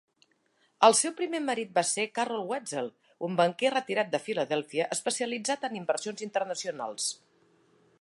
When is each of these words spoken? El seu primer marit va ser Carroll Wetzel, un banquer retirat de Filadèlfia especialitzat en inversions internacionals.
El 0.87 0.95
seu 0.99 1.11
primer 1.19 1.41
marit 1.49 1.75
va 1.75 1.83
ser 1.89 2.05
Carroll 2.19 2.47
Wetzel, 2.53 2.89
un 3.29 3.37
banquer 3.43 3.73
retirat 3.75 4.11
de 4.17 4.23
Filadèlfia 4.27 4.91
especialitzat 4.99 5.71
en 5.71 5.81
inversions 5.85 6.29
internacionals. 6.31 7.13